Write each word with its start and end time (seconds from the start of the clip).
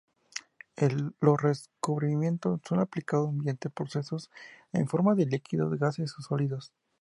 Los 1.19 1.37
recubrimientos 1.39 2.59
son 2.67 2.79
aplicados 2.79 3.31
mediante 3.31 3.69
procesos 3.69 4.31
en 4.73 4.87
forma 4.87 5.13
de 5.13 5.27
líquidos, 5.27 5.77
gases 5.77 6.15
o 6.17 6.23
sólidos. 6.23 6.71